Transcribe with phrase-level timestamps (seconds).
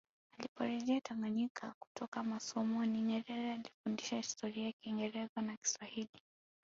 [0.39, 6.21] Aliporejea Tanganyika kutoka masomoni Nyerere alifundisha Historia Kingereza na Kiswahili